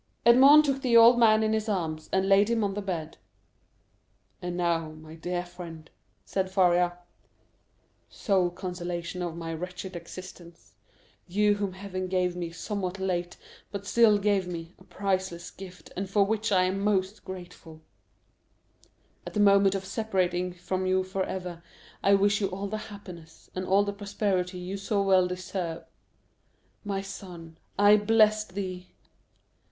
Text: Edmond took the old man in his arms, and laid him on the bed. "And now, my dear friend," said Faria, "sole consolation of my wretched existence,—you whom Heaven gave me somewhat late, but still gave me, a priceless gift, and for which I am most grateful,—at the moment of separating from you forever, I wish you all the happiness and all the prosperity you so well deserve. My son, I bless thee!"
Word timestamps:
Edmond 0.25 0.65
took 0.65 0.81
the 0.81 0.97
old 0.97 1.19
man 1.19 1.43
in 1.43 1.53
his 1.53 1.69
arms, 1.69 2.09
and 2.11 2.27
laid 2.27 2.49
him 2.49 2.63
on 2.63 2.73
the 2.73 2.81
bed. 2.81 3.17
"And 4.41 4.57
now, 4.57 4.89
my 4.93 5.13
dear 5.13 5.45
friend," 5.45 5.91
said 6.25 6.49
Faria, 6.49 6.97
"sole 8.09 8.49
consolation 8.49 9.21
of 9.21 9.35
my 9.37 9.53
wretched 9.53 9.95
existence,—you 9.95 11.53
whom 11.57 11.73
Heaven 11.73 12.07
gave 12.07 12.35
me 12.35 12.49
somewhat 12.49 12.97
late, 12.97 13.37
but 13.69 13.85
still 13.85 14.17
gave 14.17 14.47
me, 14.47 14.73
a 14.79 14.83
priceless 14.85 15.51
gift, 15.51 15.91
and 15.95 16.09
for 16.09 16.25
which 16.25 16.51
I 16.51 16.63
am 16.63 16.79
most 16.79 17.23
grateful,—at 17.23 19.35
the 19.35 19.39
moment 19.39 19.75
of 19.75 19.85
separating 19.85 20.51
from 20.51 20.87
you 20.87 21.03
forever, 21.03 21.61
I 22.01 22.15
wish 22.15 22.41
you 22.41 22.47
all 22.47 22.67
the 22.67 22.77
happiness 22.89 23.51
and 23.53 23.67
all 23.67 23.83
the 23.83 23.93
prosperity 23.93 24.57
you 24.57 24.77
so 24.77 25.03
well 25.03 25.27
deserve. 25.27 25.83
My 26.83 27.01
son, 27.01 27.59
I 27.77 27.97
bless 27.97 28.43
thee!" 28.43 28.87